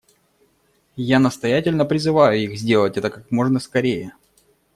[0.95, 4.13] Я настоятельно призываю их сделать это как можно скорее.